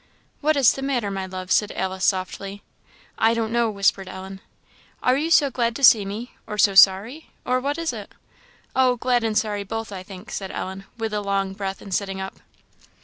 [0.39, 2.63] "What is the matter, my love?" said Alice, softly.
[3.19, 4.41] "I don't know," whispered Ellen.
[5.03, 6.31] "Are you so glad to see me?
[6.47, 7.29] or so sorry?
[7.45, 8.11] or what is it?"
[8.75, 12.19] "Oh, glad and sorry both, I think!" said Ellen, with a long breath, and sitting
[12.19, 12.39] up.